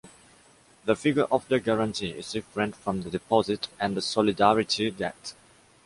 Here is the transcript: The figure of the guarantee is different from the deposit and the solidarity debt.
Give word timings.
The 0.85 0.95
figure 0.95 1.25
of 1.31 1.47
the 1.47 1.59
guarantee 1.59 2.09
is 2.09 2.31
different 2.31 2.75
from 2.75 3.03
the 3.03 3.11
deposit 3.11 3.67
and 3.79 3.95
the 3.95 4.01
solidarity 4.01 4.89
debt. 4.89 5.35